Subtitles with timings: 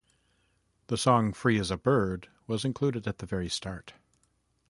[0.87, 3.93] The song "Free as a Bird" was included at the very start.